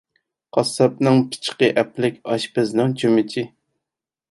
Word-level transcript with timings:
قاسساپنىڭ 0.55 1.19
پىچىقى 1.35 1.69
ئەپلىك، 1.83 2.19
ئاشپەزنىڭ 2.33 2.99
چۆمۈچى. 3.03 3.47